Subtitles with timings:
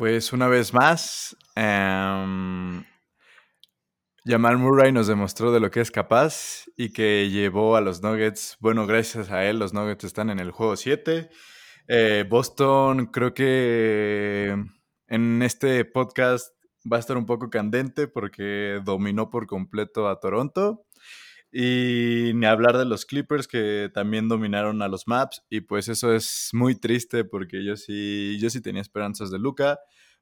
[0.00, 2.82] Pues una vez más, em,
[4.24, 8.56] Jamal Murray nos demostró de lo que es capaz y que llevó a los Nuggets.
[8.60, 11.28] Bueno, gracias a él, los Nuggets están en el juego 7.
[11.86, 14.56] Eh, Boston, creo que
[15.08, 16.54] en este podcast
[16.90, 20.86] va a estar un poco candente porque dominó por completo a Toronto.
[21.52, 25.42] Y ni hablar de los Clippers que también dominaron a los Maps.
[25.50, 29.80] Y pues eso es muy triste porque yo sí, yo sí tenía esperanzas de Luca.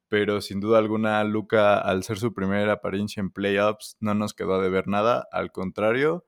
[0.08, 4.60] Pero sin duda alguna, Luca, al ser su primera apariencia en playoffs, no nos quedó
[4.60, 5.28] de ver nada.
[5.32, 6.24] Al contrario.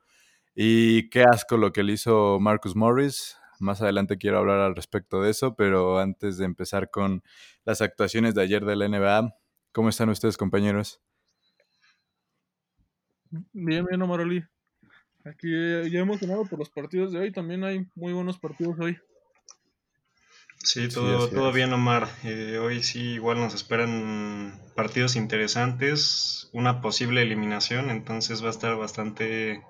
[0.55, 3.37] Y qué asco lo que le hizo Marcus Morris.
[3.59, 5.57] Más adelante quiero hablar al respecto de eso.
[5.57, 7.23] Pero antes de empezar con
[7.65, 9.35] las actuaciones de ayer de la NBA,
[9.73, 11.01] ¿cómo están ustedes, compañeros?
[13.53, 14.45] Bien, bien, Omaroli.
[15.25, 15.51] Aquí
[15.91, 17.33] ya emocionado por los partidos de hoy.
[17.33, 18.99] También hay muy buenos partidos hoy.
[20.63, 22.09] Sí, todo, todo bien, Omar.
[22.23, 28.77] Eh, hoy sí, igual nos esperan partidos interesantes, una posible eliminación, entonces va a estar
[28.77, 29.63] bastante,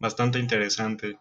[0.00, 1.18] bastante interesante.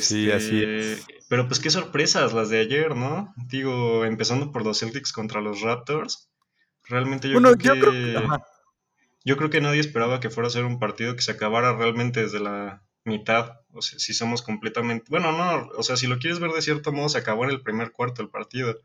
[0.00, 1.06] sí, así este, es.
[1.30, 3.34] Pero pues qué sorpresas las de ayer, ¿no?
[3.48, 6.30] Digo, empezando por los Celtics contra los Raptors.
[6.86, 8.16] Realmente yo creo que
[9.24, 12.20] yo creo que nadie esperaba que fuera a ser un partido que se acabara realmente
[12.20, 13.60] desde la mitad.
[13.72, 15.06] O sea, si somos completamente.
[15.08, 17.62] Bueno, no, o sea, si lo quieres ver de cierto modo, se acabó en el
[17.62, 18.80] primer cuarto del partido.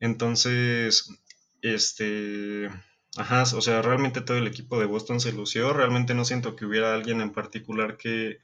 [0.00, 1.08] Entonces,
[1.62, 2.70] este.
[3.16, 5.72] Ajá, o sea, realmente todo el equipo de Boston se lució.
[5.72, 8.38] Realmente no siento que hubiera alguien en particular que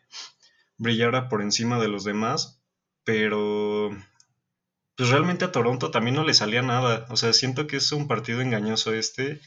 [0.77, 2.61] brillara por encima de los demás.
[3.05, 3.91] Pero.
[4.97, 7.07] Pues realmente a Toronto también no le salía nada.
[7.11, 9.41] O sea, siento que es un partido engañoso este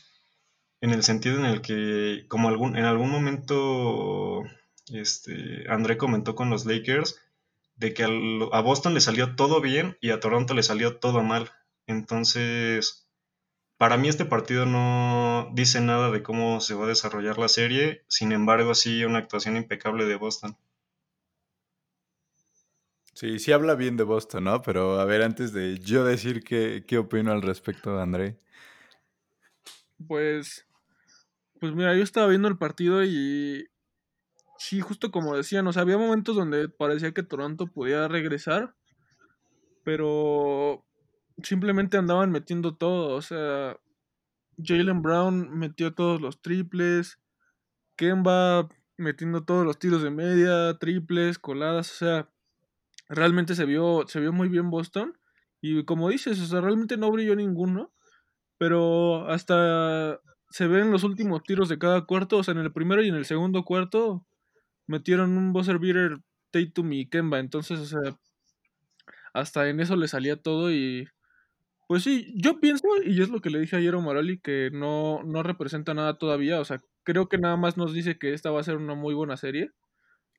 [0.82, 4.44] en el sentido en el que, como algún, en algún momento
[4.92, 7.22] este, André comentó con los Lakers,
[7.76, 11.52] de que a Boston le salió todo bien y a Toronto le salió todo mal.
[11.88, 13.08] Entonces,
[13.78, 18.04] para mí este partido no dice nada de cómo se va a desarrollar la serie,
[18.08, 20.58] sin embargo, sí una actuación impecable de Boston.
[23.14, 24.62] Sí, sí habla bien de Boston, ¿no?
[24.64, 28.40] Pero a ver, antes de yo decir qué, qué opino al respecto de André.
[30.08, 30.66] Pues
[31.62, 33.70] pues mira, yo estaba viendo el partido y
[34.58, 38.76] sí, justo como decían, o sea, había momentos donde parecía que Toronto podía regresar,
[39.84, 40.84] pero
[41.44, 43.78] simplemente andaban metiendo todo, o sea,
[44.58, 47.20] Jalen Brown metió todos los triples,
[47.96, 48.68] Kemba
[48.98, 52.30] metiendo todos los tiros de media, triples, coladas, o sea,
[53.08, 55.16] realmente se vio, se vio muy bien Boston.
[55.62, 57.94] Y como dices, o sea, realmente no brilló ninguno.
[58.58, 60.20] Pero hasta
[60.52, 63.16] se ven los últimos tiros de cada cuarto, o sea, en el primero y en
[63.16, 64.26] el segundo cuarto
[64.86, 66.20] metieron un buzzer beater
[66.52, 68.18] Tatum y Kemba, entonces, o sea,
[69.34, 71.08] hasta en eso le salía todo y
[71.88, 75.24] pues sí, yo pienso, y es lo que le dije ayer a Maroli, que no,
[75.24, 78.62] no representa nada todavía, o sea, creo que nada más nos dice que esta va
[78.62, 79.72] a ser una muy buena serie,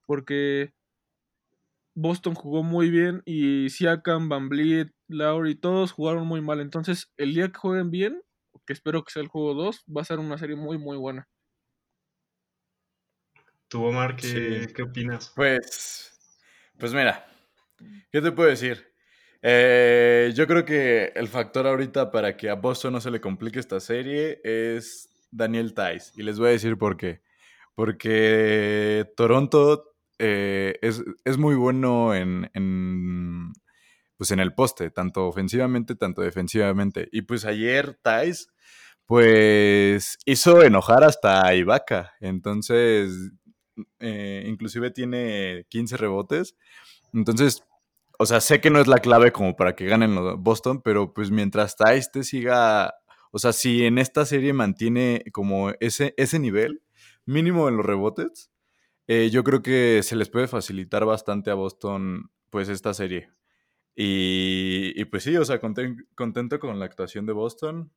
[0.06, 0.72] porque
[1.94, 7.34] Boston jugó muy bien y Siakam, Van Vliet, Lowry, todos jugaron muy mal, entonces el
[7.34, 8.22] día que jueguen bien,
[8.66, 11.28] que espero que sea el juego 2, va a ser una serie muy, muy buena.
[13.68, 15.32] ¿Tú, Omar, qué, qué opinas?
[15.34, 16.12] Pues,
[16.78, 17.26] pues mira,
[18.10, 18.92] ¿qué te puedo decir?
[19.40, 23.58] Eh, yo creo que el factor ahorita para que a Boston no se le complique
[23.58, 26.12] esta serie es Daniel Tice.
[26.14, 27.22] Y les voy a decir por qué.
[27.74, 33.52] Porque Toronto eh, es, es, muy bueno en, en,
[34.16, 37.08] pues en el poste, tanto ofensivamente, tanto defensivamente.
[37.10, 38.51] Y pues ayer Thais,
[39.06, 42.12] pues hizo enojar hasta a Ibaka.
[42.20, 43.32] Entonces,
[44.00, 46.56] eh, inclusive tiene 15 rebotes.
[47.12, 47.64] Entonces,
[48.18, 51.12] o sea, sé que no es la clave como para que ganen los Boston, pero
[51.12, 52.94] pues mientras Thais te siga,
[53.30, 56.82] o sea, si en esta serie mantiene como ese, ese nivel
[57.26, 58.50] mínimo en los rebotes,
[59.08, 63.30] eh, yo creo que se les puede facilitar bastante a Boston pues esta serie.
[63.94, 67.92] Y, pues sí, o sea, contento con la actuación de Boston.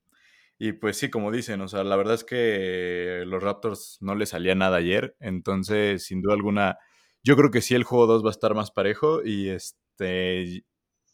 [0.59, 4.29] Y pues sí, como dicen, o sea, la verdad es que los Raptors no les
[4.29, 5.15] salía nada ayer.
[5.19, 6.77] Entonces, sin duda alguna,
[7.23, 10.63] yo creo que sí el juego 2 va a estar más parejo y este,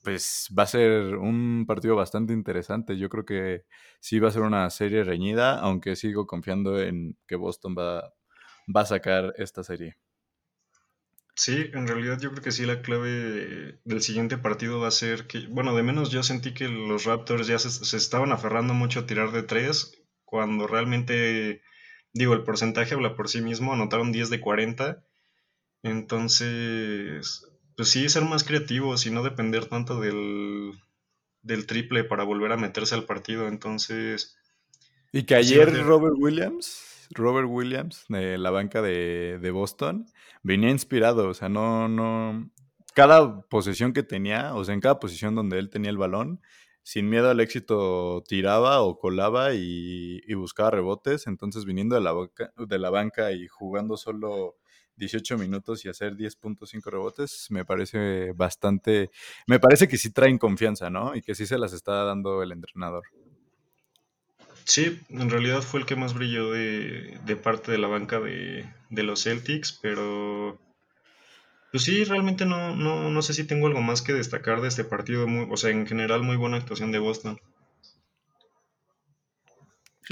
[0.04, 2.98] pues va a ser un partido bastante interesante.
[2.98, 3.64] Yo creo que
[4.00, 8.14] sí va a ser una serie reñida, aunque sigo confiando en que Boston va,
[8.76, 9.98] va a sacar esta serie.
[11.34, 15.28] Sí, en realidad yo creo que sí la clave del siguiente partido va a ser
[15.28, 19.06] que, bueno, de menos yo sentí que los Raptors ya se, estaban aferrando mucho a
[19.06, 21.62] tirar de tres, cuando realmente,
[22.14, 25.04] digo, el porcentaje habla por sí mismo, anotaron 10 de 40,
[25.84, 30.74] entonces, pues sí, ser más creativos y no depender tanto del,
[31.42, 33.48] del triple para volver a meterse al partido.
[33.48, 34.38] Entonces.
[35.12, 40.06] Y que ayer Robert Williams, Robert Williams, de la banca de, de, Boston,
[40.44, 41.30] venía inspirado.
[41.30, 42.50] O sea, no, no.
[42.94, 46.42] Cada posesión que tenía, o sea, en cada posición donde él tenía el balón,
[46.84, 51.28] sin miedo al éxito tiraba o colaba y, buscaba rebotes.
[51.28, 52.14] Entonces, viniendo de la,
[52.58, 54.58] de la banca y jugando solo
[54.98, 59.12] 18 minutos y hacer 10.5 rebotes, me parece bastante,
[59.48, 61.16] me parece que sí traen confianza, ¿no?
[61.16, 63.04] Y que sí se las está dando el entrenador.
[64.66, 69.24] Sí, en realidad fue el que más brilló de, parte de la banca de, los
[69.24, 70.60] Celtics, pero
[71.72, 74.84] pues sí, realmente no, no, no, sé si tengo algo más que destacar de este
[74.84, 77.40] partido, o sea, en general muy buena actuación de Boston.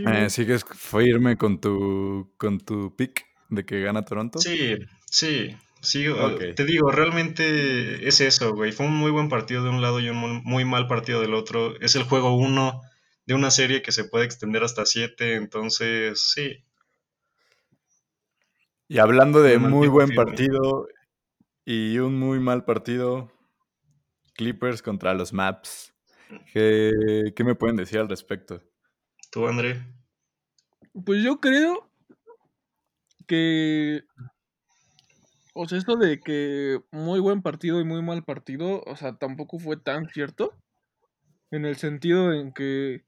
[0.07, 3.29] Eh, ¿Sigues fue irme con tu, con tu pick?
[3.49, 4.39] de que gana Toronto?
[4.39, 4.75] Sí,
[5.09, 6.05] sí, sí.
[6.55, 8.71] Te digo, realmente es eso, güey.
[8.71, 11.79] Fue un muy buen partido de un lado y un muy mal partido del otro.
[11.81, 12.81] Es el juego uno
[13.29, 16.65] de una serie que se puede extender hasta siete, entonces sí.
[18.87, 20.87] Y hablando de muy, buen partido
[21.63, 23.31] y un muy mal partido,
[24.33, 25.93] Clippers contra los Maps.
[26.51, 28.63] ¿Qué, ¿Qué, me pueden decir al respecto?
[29.31, 29.79] ¿Tú, André?
[31.05, 31.87] Pues yo creo
[33.27, 34.05] que.
[35.53, 39.59] O sea, esto de que muy buen partido y muy mal partido, o sea, tampoco
[39.59, 40.57] fue tan cierto.
[41.51, 43.07] En el sentido en que.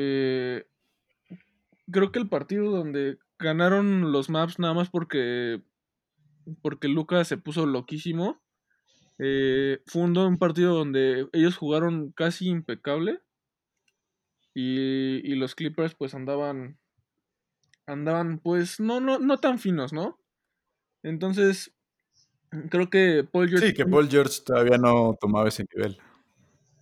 [0.00, 0.64] Eh,
[1.90, 5.60] creo que el partido donde ganaron los maps nada más porque.
[6.62, 8.40] Porque Lucas se puso loquísimo.
[9.18, 13.20] Eh, fue un partido donde ellos jugaron casi impecable.
[14.54, 16.78] Y, y los Clippers pues andaban
[17.86, 20.18] andaban pues no, no, no tan finos, ¿no?
[21.02, 21.74] Entonces,
[22.70, 23.68] creo que Paul George...
[23.68, 25.98] Sí, que Paul George todavía no tomaba ese nivel.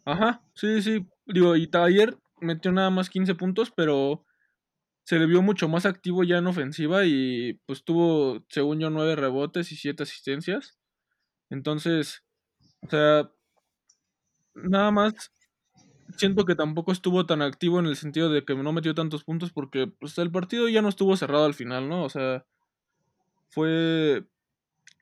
[0.04, 1.06] Ajá, sí, sí.
[1.26, 4.24] Digo, y ayer metió nada más 15 puntos, pero
[5.04, 9.16] se le vio mucho más activo ya en ofensiva y pues tuvo, según yo, 9
[9.16, 10.78] rebotes y 7 asistencias.
[11.50, 12.24] Entonces,
[12.82, 13.30] o sea,
[14.54, 15.14] nada más
[16.16, 19.52] siento que tampoco estuvo tan activo en el sentido de que no metió tantos puntos
[19.52, 22.04] porque pues, el partido ya no estuvo cerrado al final, ¿no?
[22.04, 22.44] O sea,
[23.50, 24.24] fue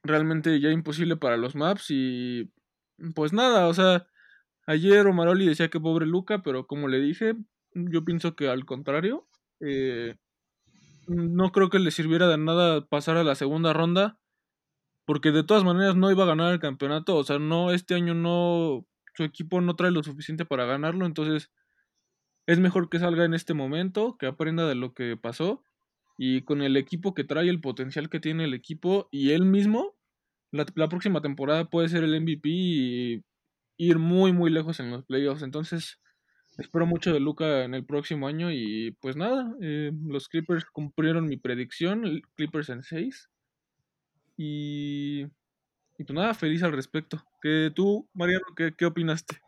[0.03, 2.51] realmente ya imposible para los maps y
[3.15, 4.07] pues nada, o sea,
[4.67, 7.35] ayer Omaroli decía que pobre Luca, pero como le dije,
[7.75, 9.27] yo pienso que al contrario,
[9.61, 10.17] eh,
[11.07, 14.19] no creo que le sirviera de nada pasar a la segunda ronda
[15.05, 18.15] porque de todas maneras no iba a ganar el campeonato, o sea, no, este año
[18.15, 21.51] no su equipo no trae lo suficiente para ganarlo, entonces
[22.47, 25.63] es mejor que salga en este momento, que aprenda de lo que pasó
[26.17, 29.95] y con el equipo que trae, el potencial que tiene el equipo y él mismo,
[30.51, 33.25] la, próxima temporada puede ser el MVP y
[33.77, 35.43] ir muy muy lejos en los playoffs.
[35.43, 36.01] Entonces
[36.59, 41.27] espero mucho de Luca en el próximo año y pues nada, eh, los Clippers cumplieron
[41.27, 43.31] mi predicción, Clippers en 6
[44.37, 45.27] y
[45.99, 47.25] y pues nada, feliz al respecto.
[47.41, 49.41] ¿Que tú, Mariano, qué, qué opinaste?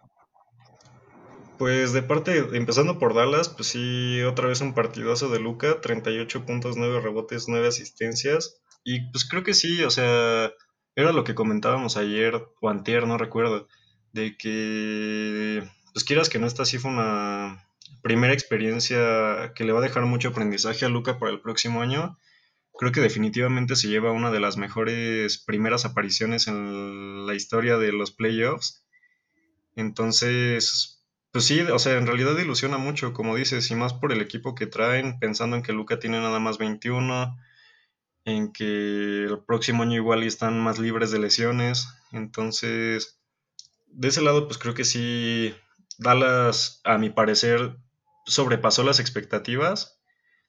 [1.58, 6.44] Pues de parte, empezando por Dallas, pues sí, otra vez un partidazo de Luca, 38
[6.44, 8.60] puntos, 9 rebotes, 9 asistencias.
[8.84, 10.52] Y pues creo que sí, o sea,
[10.94, 13.66] era lo que comentábamos ayer o antier, no recuerdo,
[14.16, 17.64] de que, pues quieras que no, esta sí fue una
[18.02, 22.18] primera experiencia que le va a dejar mucho aprendizaje a Luca para el próximo año
[22.76, 27.92] creo que definitivamente se lleva una de las mejores primeras apariciones en la historia de
[27.92, 28.84] los playoffs.
[29.74, 34.20] Entonces, pues sí, o sea, en realidad ilusiona mucho, como dices, y más por el
[34.20, 37.36] equipo que traen, pensando en que Luca tiene nada más 21,
[38.24, 41.88] en que el próximo año igual están más libres de lesiones.
[42.12, 43.15] Entonces,
[43.96, 45.54] de ese lado, pues creo que sí,
[45.98, 47.76] Dallas, a mi parecer,
[48.26, 49.96] sobrepasó las expectativas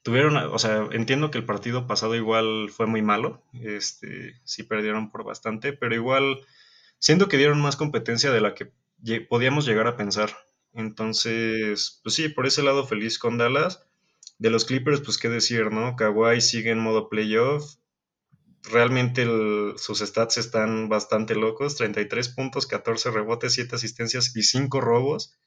[0.08, 5.12] tuvieron, o sea, entiendo que el partido pasado igual fue muy malo, este, sí perdieron
[5.12, 6.39] por bastante, pero igual
[6.98, 8.72] siento que dieron más competencia de la que
[9.27, 10.30] podíamos llegar a pensar.
[10.74, 13.84] Entonces, pues sí, por ese lado feliz con Dallas.
[14.39, 15.98] De los Clippers, pues qué decir, ¿no?
[15.98, 17.75] Kawhi sigue en modo playoff.
[18.71, 19.25] Realmente
[19.77, 21.75] sus stats están bastante locos.
[21.75, 25.38] 33 puntos, 14 rebotes, 7 asistencias y 5 robos.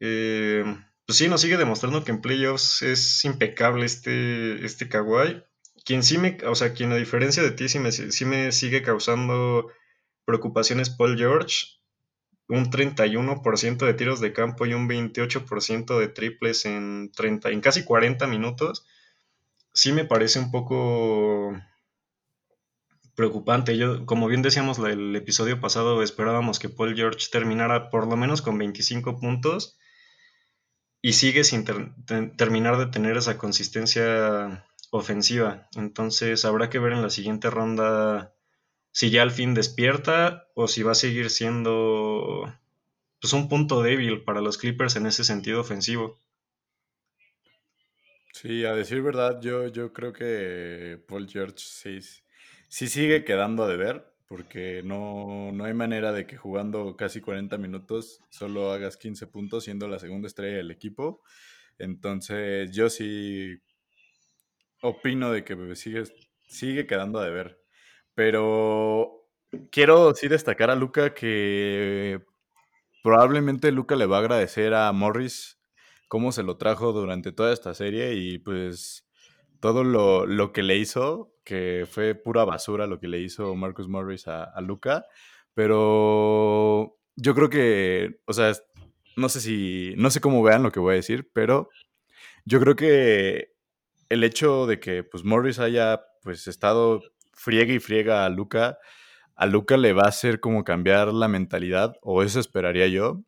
[0.00, 0.64] Eh,
[1.06, 5.42] pues sí, nos sigue demostrando que en playoffs es impecable este, este Kawhi.
[5.84, 8.82] Quien sí me, o sea, quien a diferencia de ti sí me, sí me sigue
[8.82, 9.70] causando
[10.24, 11.80] preocupaciones Paul George.
[12.48, 17.84] Un 31% de tiros de campo y un 28% de triples en, 30, en casi
[17.84, 18.86] 40 minutos.
[19.72, 21.54] Sí me parece un poco
[23.14, 23.76] preocupante.
[23.76, 28.42] Yo, como bien decíamos el episodio pasado, esperábamos que Paul George terminara por lo menos
[28.42, 29.78] con 25 puntos
[31.00, 31.64] y sigue sin
[32.36, 35.68] terminar de tener esa consistencia ofensiva.
[35.76, 38.34] Entonces habrá que ver en la siguiente ronda
[38.90, 42.52] si ya al fin despierta o si va a seguir siendo
[43.20, 46.18] pues, un punto débil para los Clippers en ese sentido ofensivo.
[48.32, 52.00] Sí, a decir verdad, yo, yo creo que Paul George sí,
[52.74, 57.56] sí sigue quedando a deber, porque no, no hay manera de que jugando casi 40
[57.56, 61.22] minutos solo hagas 15 puntos siendo la segunda estrella del equipo.
[61.78, 63.60] Entonces yo sí
[64.82, 66.02] opino de que sigue,
[66.48, 67.62] sigue quedando a deber.
[68.16, 69.24] Pero
[69.70, 72.24] quiero sí destacar a Luca que
[73.04, 75.60] probablemente Luca le va a agradecer a Morris
[76.08, 79.06] cómo se lo trajo durante toda esta serie y pues
[79.60, 84.26] todo lo, que le hizo, que fue pura basura lo que le hizo Marcus Morris
[84.28, 85.06] a, a Luca,
[85.54, 88.52] pero yo creo que, o sea,
[89.16, 91.68] no sé si, no sé cómo vean lo que voy a decir, pero
[92.44, 93.54] yo creo que
[94.08, 98.78] el hecho de que pues Morris haya pues estado friega y friega a Luca,
[99.36, 103.22] a Luca le va a hacer como cambiar la mentalidad, o eso esperaría yo,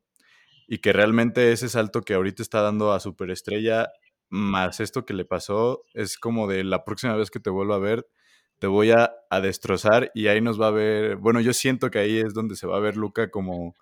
[0.69, 3.91] y que realmente ese salto que ahorita está dando a Superestrella,
[4.29, 7.81] más esto que le pasó, es como de la próxima vez que te vuelva a
[7.81, 8.07] ver,
[8.59, 11.99] te voy a, a, destrozar y ahí nos va a ver, bueno, yo siento que
[11.99, 13.75] ahí es donde se va a ver Luca como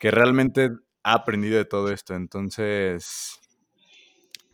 [0.00, 0.70] que realmente
[1.02, 3.38] ha aprendido de todo esto, entonces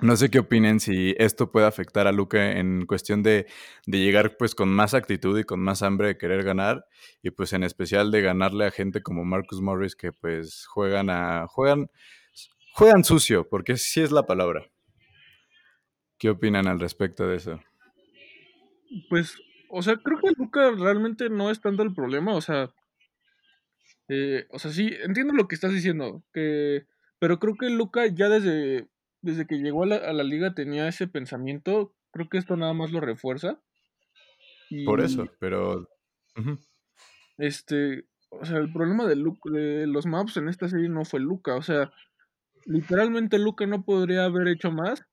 [0.03, 3.47] no sé qué opinen si esto puede afectar a Luca en cuestión de,
[3.87, 6.87] de, llegar pues con más actitud y con más hambre de querer ganar
[7.23, 11.47] y pues en especial de ganarle a gente como Marcus Morris que pues juegan a
[11.49, 11.91] juegan
[12.73, 14.71] juegan sucio porque sí es la palabra.
[16.21, 17.61] ¿Qué opinan al respecto de eso?
[19.09, 19.37] Pues,
[19.69, 22.71] o sea, creo que Luca realmente no es tanto el problema, o sea,
[24.09, 26.87] eh, o sea, sí, entiendo lo que estás diciendo, que,
[27.19, 28.89] pero creo que Luca ya desde
[29.23, 31.95] desde que llegó a la, liga tenía ese pensamiento.
[32.13, 33.61] Creo que esto nada más lo refuerza.
[34.85, 35.89] Por eso, pero.
[37.39, 38.07] Este.
[38.31, 41.57] O sea, el problema de, de los maps en esta serie no fue Luca.
[41.57, 41.93] O sea,
[42.65, 45.05] literalmente Luca no podría haber hecho más.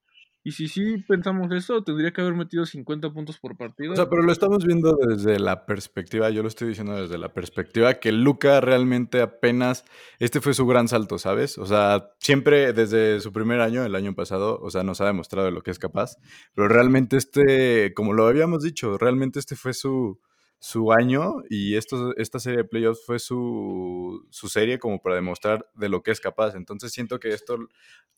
[0.47, 3.91] Y si sí pensamos eso, tendría que haber metido 50 puntos por partido.
[3.91, 7.33] O sea, pero lo estamos viendo desde la perspectiva, yo lo estoy diciendo desde la
[7.33, 9.83] perspectiva que Luca realmente apenas,
[10.19, 11.57] este fue su gran salto, ¿sabes?
[11.57, 15.51] O sea, siempre desde su primer año, el año pasado, o sea, nos ha demostrado
[15.51, 16.15] lo que es capaz,
[16.55, 20.17] pero realmente este, como lo habíamos dicho, realmente este fue su,
[20.59, 25.69] su año y esto, esta serie de playoffs fue su, su serie como para demostrar
[25.75, 26.55] de lo que es capaz.
[26.55, 27.57] Entonces siento que esto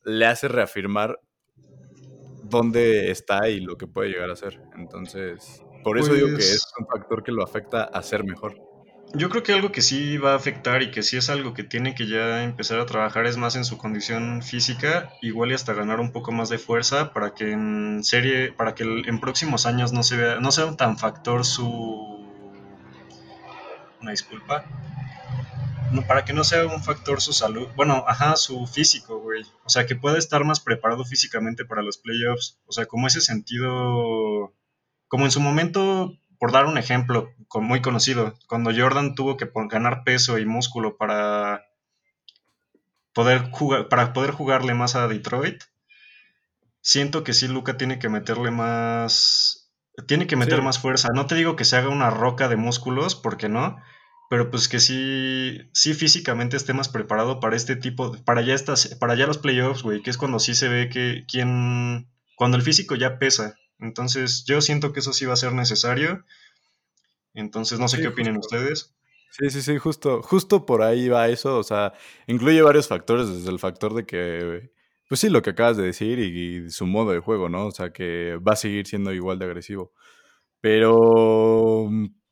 [0.03, 1.19] le hace reafirmar
[2.49, 4.61] dónde está y lo que puede llegar a ser.
[4.75, 8.55] Entonces, por eso digo que es pues un factor que lo afecta a ser mejor.
[9.15, 11.63] Yo creo que algo que sí va a afectar y que sí es algo que
[11.63, 15.73] tiene que ya empezar a trabajar es más en su condición física, igual y hasta
[15.73, 19.93] ganar un poco más de fuerza para que en serie, para que en próximos años
[19.93, 22.19] no se vea, no sea un tan factor su
[23.99, 24.63] una disculpa,
[26.07, 29.43] para que no sea un factor su salud, bueno, ajá, su físico, güey.
[29.63, 32.59] O sea, que pueda estar más preparado físicamente para los playoffs.
[32.65, 34.53] O sea, como ese sentido,
[35.07, 40.03] como en su momento, por dar un ejemplo muy conocido, cuando Jordan tuvo que ganar
[40.03, 41.65] peso y músculo para
[43.13, 45.63] poder jugar, para poder jugarle más a Detroit,
[46.81, 49.71] siento que sí Luca tiene que meterle más,
[50.07, 51.09] tiene que meter más fuerza.
[51.13, 53.77] No te digo que se haga una roca de músculos, porque no,
[54.29, 58.95] pero pues que sí, sí físicamente esté más preparado para este tipo, para ya estas,
[58.95, 62.63] para ya los playoffs, güey, que es cuando sí se ve que quien, cuando el
[62.63, 63.55] físico ya pesa.
[63.79, 66.23] Entonces yo siento que eso sí va a ser necesario.
[67.33, 68.93] Entonces no sé qué opinen ustedes.
[69.31, 71.57] Sí, sí, sí, justo, justo por ahí va eso.
[71.57, 71.93] O sea,
[72.27, 74.69] incluye varios factores, desde el factor de que,
[75.07, 77.65] pues sí, lo que acabas de decir y su modo de juego, ¿no?
[77.65, 79.91] O sea, que va a seguir siendo igual de agresivo.
[80.61, 81.89] Pero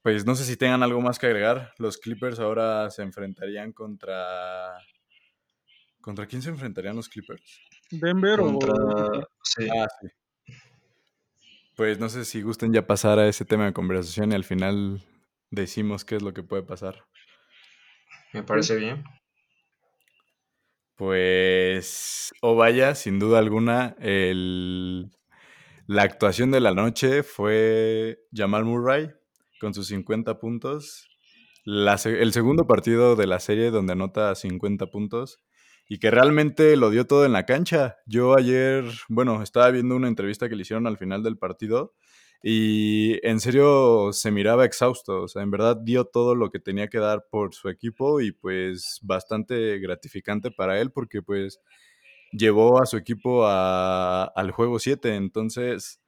[0.07, 1.73] pues no sé si tengan algo más que agregar.
[1.79, 4.77] Los Clippers ahora se enfrentarían contra.
[5.99, 7.59] ¿Contra quién se enfrentarían los Clippers?
[7.91, 8.71] Denver contra...
[8.71, 9.27] o.
[9.43, 9.67] Sí.
[9.69, 10.07] Ah, sí.
[11.75, 15.03] Pues no sé si gusten ya pasar a ese tema de conversación y al final
[15.51, 17.03] decimos qué es lo que puede pasar.
[18.31, 19.03] Me parece bien.
[20.95, 25.11] Pues, o vaya, sin duda alguna, el,
[25.85, 29.11] la actuación de la noche fue Jamal Murray
[29.59, 31.07] con sus 50 puntos.
[31.65, 35.39] el segundo partido de la serie donde anota 50 puntos
[35.89, 37.97] y que realmente lo dio todo en la cancha.
[38.05, 41.93] Yo ayer, bueno, estaba viendo una entrevista que le hicieron al final del partido
[42.43, 46.87] y en serio se miraba exhausto, o sea, en verdad dio todo lo que tenía
[46.87, 51.59] que dar por su equipo y pues bastante gratificante para él porque pues
[52.31, 56.01] llevó a su equipo a, al juego 7, entonces...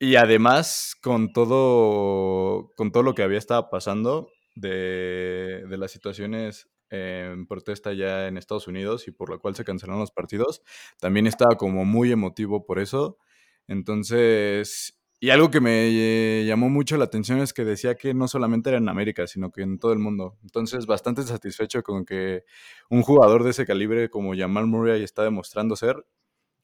[0.00, 6.68] Y además, con todo, con todo lo que había estado pasando de, de las situaciones
[6.90, 10.62] en protesta ya en Estados Unidos y por lo cual se cancelaron los partidos,
[11.00, 13.18] también estaba como muy emotivo por eso.
[13.66, 18.70] Entonces, y algo que me llamó mucho la atención es que decía que no solamente
[18.70, 20.38] era en América, sino que en todo el mundo.
[20.42, 22.44] Entonces, bastante satisfecho con que
[22.88, 26.06] un jugador de ese calibre como Jamal Murray está demostrando ser,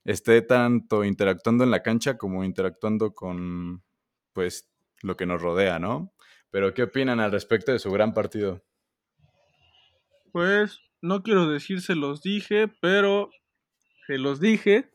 [0.05, 3.83] esté tanto interactuando en la cancha como interactuando con,
[4.33, 4.71] pues,
[5.03, 6.13] lo que nos rodea, ¿no?
[6.51, 8.65] Pero, ¿qué opinan al respecto de su gran partido?
[10.33, 13.31] Pues, no quiero decir se los dije, pero
[14.07, 14.91] se los dije.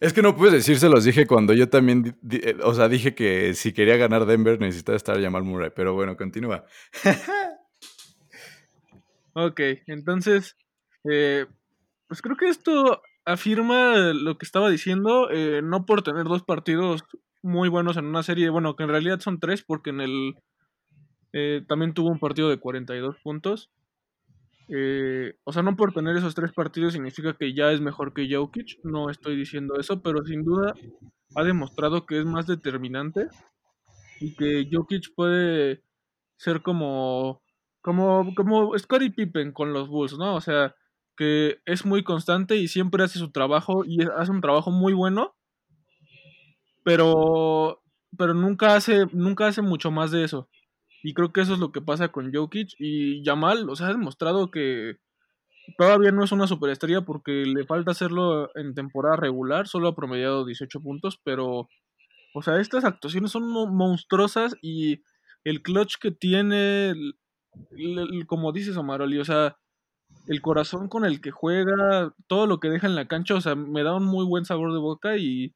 [0.00, 3.14] Es que no puedes decir se los dije cuando yo también, eh, o sea, dije
[3.14, 6.64] que si quería ganar Denver necesitaba estar Jamal Murray, pero bueno, continúa.
[9.32, 10.56] ok, entonces,
[11.10, 11.46] eh,
[12.08, 17.04] pues creo que esto afirma lo que estaba diciendo, eh, no por tener dos partidos
[17.42, 20.34] muy buenos en una serie, bueno, que en realidad son tres, porque en el
[21.68, 23.70] también tuvo un partido de 42 puntos.
[24.68, 28.28] Eh, o sea, no por tener esos tres partidos significa que ya es mejor que
[28.28, 30.74] Jokic, no estoy diciendo eso, pero sin duda
[31.36, 33.28] ha demostrado que es más determinante
[34.20, 35.82] y que Jokic puede
[36.36, 37.42] ser como
[37.80, 40.34] como como Scottie Pippen con los Bulls, ¿no?
[40.34, 40.74] O sea,
[41.16, 45.34] que es muy constante y siempre hace su trabajo y hace un trabajo muy bueno,
[46.84, 47.82] pero
[48.16, 50.48] pero nunca hace nunca hace mucho más de eso.
[51.02, 52.70] Y creo que eso es lo que pasa con Jokic.
[52.78, 54.96] Y Yamal, o sea, ha demostrado que
[55.78, 59.68] todavía no es una superestrella porque le falta hacerlo en temporada regular.
[59.68, 61.68] Solo ha promediado 18 puntos, pero,
[62.34, 65.02] o sea, estas actuaciones son monstruosas y
[65.44, 66.94] el clutch que tiene,
[68.26, 69.56] como dices Omaroli, o sea,
[70.26, 73.54] el corazón con el que juega, todo lo que deja en la cancha, o sea,
[73.54, 75.54] me da un muy buen sabor de boca y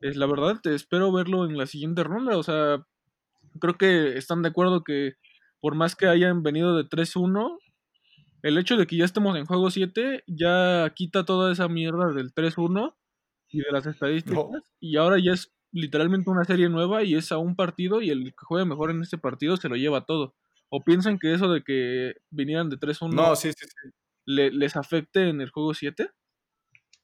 [0.00, 2.84] es la verdad, te espero verlo en la siguiente ronda, o sea,
[3.60, 5.14] creo que están de acuerdo que
[5.60, 7.58] por más que hayan venido de 3-1,
[8.42, 12.32] el hecho de que ya estemos en juego 7 ya quita toda esa mierda del
[12.32, 12.94] 3-1
[13.50, 14.46] y de las estadísticas.
[14.80, 18.32] Y ahora ya es literalmente una serie nueva y es a un partido y el
[18.32, 20.34] que juegue mejor en este partido se lo lleva todo.
[20.70, 23.90] ¿O piensan que eso de que vinieran de 3-1 no, sí, sí, sí.
[24.24, 26.08] les afecte en el juego 7?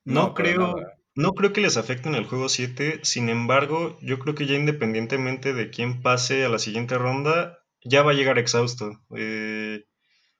[0.05, 0.77] No, creo.
[1.17, 4.55] No creo que les afecte en el juego 7, sin embargo, yo creo que ya
[4.55, 9.01] independientemente de quién pase a la siguiente ronda, ya va a llegar exhausto.
[9.17, 9.87] Eh,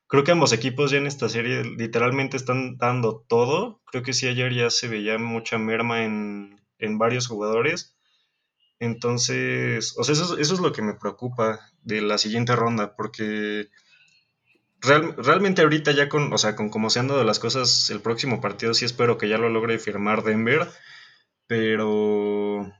[0.05, 3.81] creo que ambos equipos ya en esta serie literalmente están dando todo.
[3.85, 6.59] Creo que sí ayer ya se veía mucha merma en,
[6.99, 7.96] varios jugadores.
[8.79, 13.69] Entonces, o sea, eso, eso, es lo que me preocupa de la siguiente ronda, porque
[14.81, 18.39] realmente ahorita ya con, o sea, con como se han dado las cosas, el próximo
[18.39, 20.67] partido sí espero que ya lo logre firmar Denver,
[21.47, 22.71] pero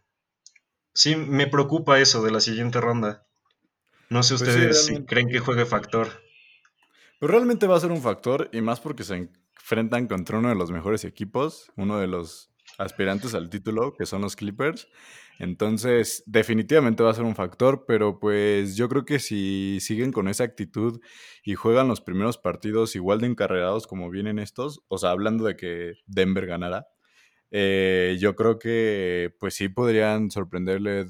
[0.93, 3.25] sí me preocupa eso de la siguiente ronda.
[4.09, 6.07] No sé pues ustedes si creen que juegue factor.
[7.19, 10.55] Pues realmente va a ser un factor y más porque se enfrentan contra uno de
[10.55, 14.87] los mejores equipos, uno de los aspirantes al título, que son los Clippers.
[15.39, 20.27] Entonces, definitivamente va a ser un factor, pero pues yo creo que si siguen con
[20.27, 20.99] esa actitud
[21.43, 25.55] y juegan los primeros partidos igual de encarrerados como vienen estos, o sea, hablando de
[25.55, 26.87] que Denver ganara,
[27.51, 31.05] eh, yo creo que pues sí podrían sorprenderle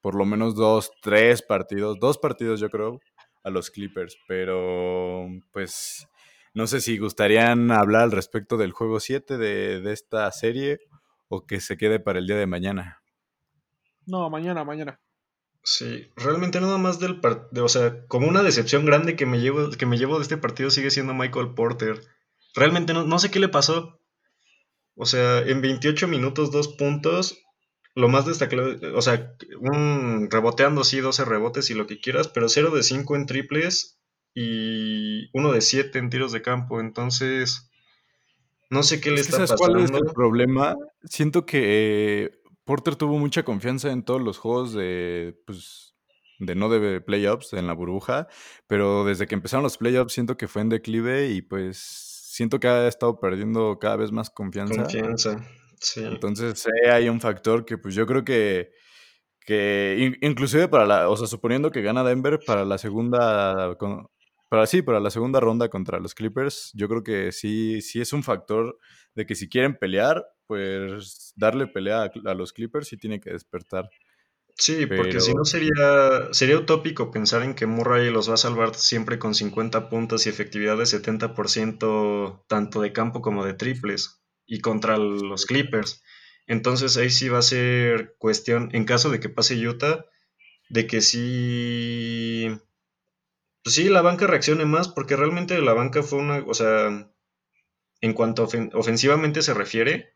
[0.00, 3.00] por lo menos dos, tres partidos, dos partidos yo creo
[3.44, 6.06] a los Clippers, pero pues
[6.54, 10.78] no sé si gustarían hablar al respecto del juego 7 de, de esta serie
[11.28, 13.01] o que se quede para el día de mañana.
[14.06, 15.00] No, mañana, mañana.
[15.64, 19.70] Sí, realmente nada más del partido, o sea, como una decepción grande que me llevo
[19.70, 22.00] que me llevo de este partido sigue siendo Michael Porter.
[22.54, 24.00] Realmente no, no sé qué le pasó.
[24.96, 27.38] O sea, en 28 minutos, dos puntos.
[27.94, 32.48] Lo más destacado, o sea, un reboteando sí, 12 rebotes y lo que quieras, pero
[32.48, 33.98] 0 de 5 en triples
[34.34, 36.80] y 1 de 7 en tiros de campo.
[36.80, 37.70] Entonces,
[38.70, 39.58] no sé qué le está pasando.
[39.58, 40.74] ¿Cuál es el problema?
[41.04, 45.94] Siento que Porter tuvo mucha confianza en todos los juegos de, pues,
[46.38, 48.28] de no de playoffs en la burbuja,
[48.66, 52.68] pero desde que empezaron los playoffs siento que fue en declive y pues siento que
[52.68, 54.82] ha estado perdiendo cada vez más confianza.
[54.82, 55.44] Confianza,
[55.80, 56.02] sí.
[56.04, 58.70] Entonces hay un factor que pues yo creo que,
[59.44, 63.76] que inclusive para la, o sea, suponiendo que gana Denver para la segunda,
[64.52, 68.12] para sí, para la segunda ronda contra los Clippers, yo creo que sí, sí es
[68.12, 68.78] un factor
[69.14, 73.88] de que si quieren pelear, pues darle pelea a, los Clippers sí tiene que despertar.
[74.54, 78.74] Sí, porque si no sería, sería utópico pensar en que Murray los va a salvar
[78.74, 84.60] siempre con 50 puntos y efectividad de 70% tanto de campo como de triples y
[84.60, 86.02] contra los Clippers.
[86.46, 90.04] Entonces ahí sí va a ser cuestión, en caso de que pase Utah,
[90.68, 92.48] de que sí,
[93.62, 97.08] pues sí, la banca reaccione más, porque realmente la banca fue una, o sea,
[98.00, 100.14] en cuanto ofensivamente se refiere,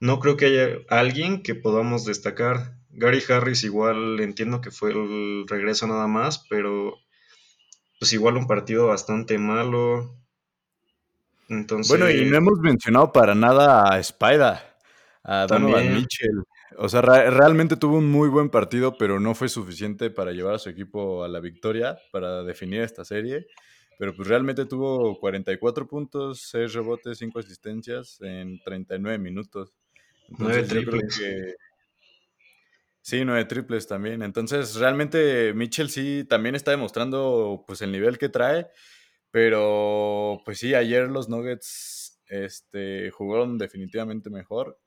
[0.00, 2.76] no creo que haya alguien que podamos destacar.
[2.88, 6.96] Gary Harris igual entiendo que fue el regreso nada más, pero
[7.98, 10.16] pues igual un partido bastante malo.
[11.48, 11.90] Entonces...
[11.90, 14.58] Bueno, y no hemos mencionado para nada a Spider,
[15.22, 16.42] a Donovan Mitchell.
[16.76, 20.58] O sea, realmente tuvo un muy buen partido, pero no fue suficiente para llevar a
[20.58, 23.46] su equipo a la victoria, para definir esta serie.
[23.98, 29.74] Pero pues realmente tuvo 44 puntos, 6 rebotes, 5 asistencias en 39 minutos.
[30.28, 31.18] Entonces, triples.
[31.18, 31.54] Que...
[33.02, 34.22] Sí, nueve triples también.
[34.22, 38.68] Entonces, realmente Mitchell sí también está demostrando pues el nivel que trae.
[39.30, 44.78] Pero, pues sí, ayer los Nuggets este, jugaron definitivamente mejor.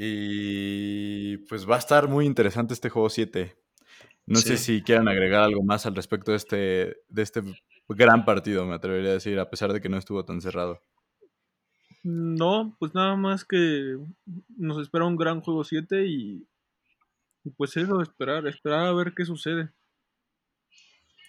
[0.00, 3.58] Y pues va a estar muy interesante este juego 7.
[4.26, 6.56] No sé si quieran agregar algo más al respecto de este,
[7.08, 7.42] de este
[7.88, 10.82] gran partido, me atrevería a decir, a pesar de que no estuvo tan cerrado.
[12.04, 13.96] No, pues nada más que
[14.56, 16.46] nos espera un gran juego 7 y,
[17.42, 19.70] y, pues eso, esperar, esperar a ver qué sucede.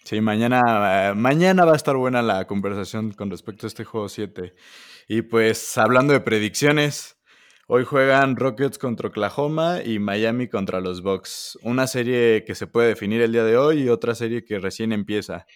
[0.04, 4.54] Sí, mañana, mañana va a estar buena la conversación con respecto a este juego 7.
[5.08, 7.19] Y pues hablando de predicciones,
[7.72, 11.56] hoy juegan Rockets contra Oklahoma y Miami contra los Bucks.
[11.62, 14.92] Una serie que se puede definir el día de hoy y otra serie que recién
[14.92, 15.46] empieza.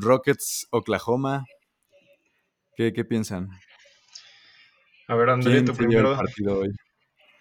[0.00, 1.44] Rockets Oklahoma,
[2.76, 3.50] ¿Qué, piensan?
[5.08, 6.16] A ver, Andrés, tu primero.
[6.16, 6.68] Partido hoy?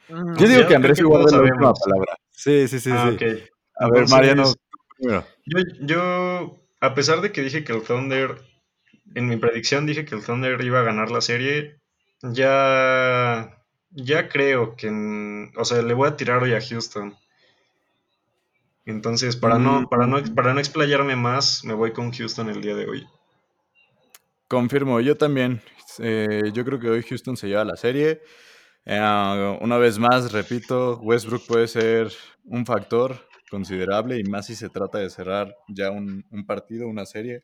[0.10, 2.18] Mm, Yo digo que Andrés igual la última palabra.
[2.32, 2.90] Sí, sí, sí.
[2.92, 3.26] Ah, sí.
[3.76, 4.52] A ver, Mariano,
[5.00, 5.24] Yo,
[5.82, 8.42] yo, a pesar de que dije que el Thunder,
[9.16, 11.79] en mi predicción dije que el Thunder iba a ganar la serie,
[12.22, 14.90] ya, ya creo que,
[15.56, 17.16] o sea, le voy a tirar hoy a Houston.
[18.86, 22.76] Entonces, para, no, para, no, para no explayarme más, me voy con Houston el día
[22.76, 23.08] de hoy.
[24.48, 25.62] Confirmo, yo también.
[26.00, 28.22] Eh, yo creo que hoy Houston se lleva la serie.
[28.86, 32.12] Eh, una vez más, repito, Westbrook puede ser
[32.46, 33.16] un factor
[33.50, 37.44] considerable y más si se trata de cerrar ya un, partido, una serie.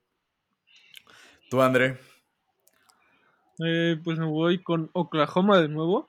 [1.49, 1.99] ¿Tú, André?
[3.63, 6.07] Eh, pues me voy con Oklahoma de nuevo.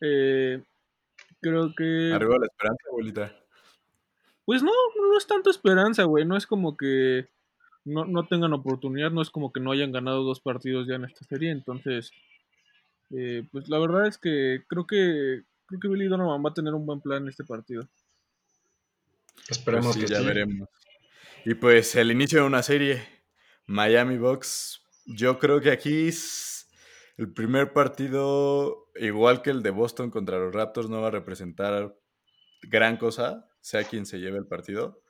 [0.00, 2.12] creo que.
[2.12, 3.36] Arriba la esperanza, abuelita.
[4.44, 6.24] Pues no, no es tanto esperanza, güey.
[6.24, 7.28] No es como que
[7.84, 11.04] no, no tengan oportunidad, no es como que no hayan ganado dos partidos ya en
[11.04, 12.12] esta serie, entonces,
[13.10, 16.74] eh, pues la verdad es que creo que creo que Billy Donovan va a tener
[16.74, 17.88] un buen plan en este partido.
[19.48, 20.68] Esperemos pues que ya veremos.
[21.44, 23.02] Y pues el inicio de una serie,
[23.66, 26.10] Miami Bucks, yo creo que aquí
[27.16, 31.96] el primer partido, igual que el de Boston contra los Raptors, no va a representar
[32.62, 35.02] gran cosa, sea quien se lleve el partido.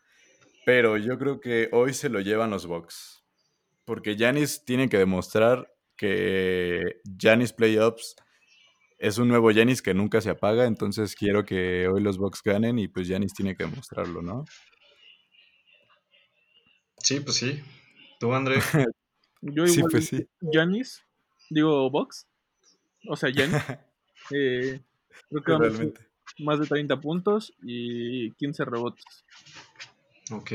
[0.67, 3.25] Pero yo creo que hoy se lo llevan los Bucks.
[3.85, 8.17] Porque Janis tiene que demostrar que Janis Playoffs
[8.99, 10.65] es un nuevo Janis que nunca se apaga.
[10.65, 14.45] Entonces quiero que hoy los Bucks ganen y pues Janis tiene que demostrarlo, ¿no?
[16.99, 17.63] Sí, pues sí.
[18.19, 18.57] ¿Tú, André?
[19.43, 20.27] Yo igual sí, pues sí.
[20.51, 21.05] Janis,
[21.51, 22.27] digo Bucks.
[23.09, 23.57] O sea, Janis.
[24.31, 24.81] eh,
[25.29, 25.93] creo que
[26.39, 29.05] más de 30 puntos y 15 rebotes.
[30.31, 30.53] Ok.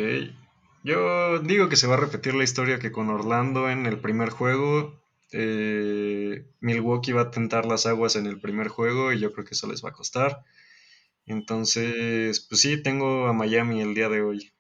[0.84, 4.30] Yo digo que se va a repetir la historia que con Orlando en el primer
[4.30, 5.00] juego.
[5.32, 9.54] Eh, Milwaukee va a tentar las aguas en el primer juego y yo creo que
[9.54, 10.44] eso les va a costar.
[11.26, 14.52] Entonces, pues sí, tengo a Miami el día de hoy.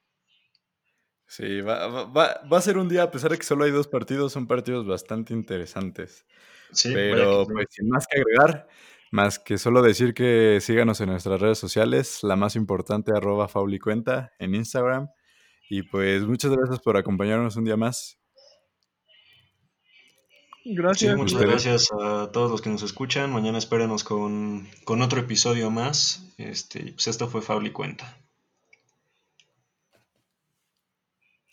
[1.30, 3.88] Sí, va, va, va, a ser un día, a pesar de que solo hay dos
[3.88, 6.26] partidos, son partidos bastante interesantes.
[6.72, 8.68] Sí, Pero pues sin más que agregar,
[9.12, 14.34] más que solo decir que síganos en nuestras redes sociales, la más importante, arroba Faulicuenta
[14.39, 15.10] en Instagram.
[15.70, 18.18] Y pues muchas gracias por acompañarnos un día más.
[20.65, 21.15] Gracias.
[21.15, 23.32] muchas gracias a todos los que nos escuchan.
[23.32, 26.34] Mañana espérenos con, otro episodio más.
[26.39, 28.18] Este, pues esto fue Faulicuenta.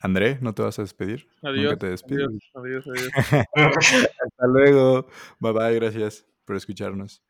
[0.01, 1.29] André, ¿no te vas a despedir?
[1.43, 1.79] Adiós.
[1.79, 3.13] te adiós, adiós, adiós.
[3.55, 5.09] Hasta luego.
[5.41, 7.23] Bye bye, gracias por escucharnos.